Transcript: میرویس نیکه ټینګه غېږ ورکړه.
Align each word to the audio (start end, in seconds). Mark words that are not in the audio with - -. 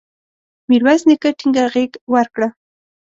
میرویس 0.69 1.01
نیکه 1.07 1.29
ټینګه 1.37 1.63
غېږ 1.73 1.91
ورکړه. 2.13 2.47